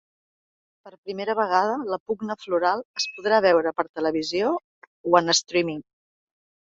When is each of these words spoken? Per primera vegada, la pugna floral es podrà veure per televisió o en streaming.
Per 0.85 0.91
primera 1.09 1.35
vegada, 1.39 1.75
la 1.95 1.99
pugna 2.09 2.37
floral 2.45 2.83
es 3.01 3.07
podrà 3.17 3.39
veure 3.47 3.75
per 3.81 3.87
televisió 4.01 4.51
o 5.13 5.19
en 5.21 5.35
streaming. 5.43 5.83